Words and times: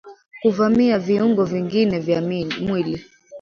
kuvamia 0.41 0.99
viungo 0.99 1.45
vingine 1.45 1.99
vya 1.99 2.21
mwili 2.61 3.05